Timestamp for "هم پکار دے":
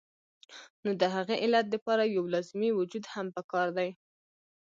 3.13-3.89